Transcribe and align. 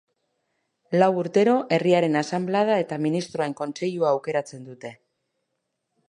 Lau 1.01 1.09
urtero 1.23 1.51
Herriaren 1.75 2.17
Asanblada 2.21 2.77
eta 2.85 2.99
Ministroen 3.03 3.55
Kontseilua 3.61 4.09
aukeratzen 4.13 4.65
dute. 4.71 4.91